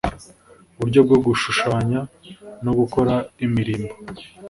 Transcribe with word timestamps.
uburyo 0.75 0.99
bwo 1.05 1.17
gushushanya 1.25 1.99
no 2.65 2.71
gukora 2.79 3.13
imirimbo 3.45 3.93